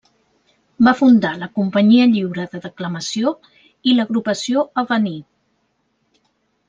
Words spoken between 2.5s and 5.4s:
de Declamació i l'Agrupació Avenir.